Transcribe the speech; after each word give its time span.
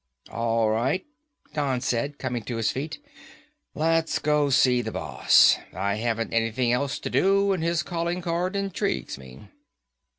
"All 0.31 0.71
right," 0.71 1.05
Don 1.53 1.79
said, 1.79 2.17
coming 2.17 2.41
to 2.45 2.55
his 2.57 2.71
feet. 2.71 2.97
"Let's 3.75 4.17
go 4.17 4.49
see 4.49 4.81
the 4.81 4.91
boss, 4.91 5.59
I 5.73 5.97
haven't 5.97 6.33
anything 6.33 6.71
else 6.73 6.97
to 7.01 7.09
do 7.11 7.53
and 7.53 7.61
his 7.61 7.83
calling 7.83 8.23
card 8.23 8.55
intrigues 8.55 9.19
me." 9.19 9.43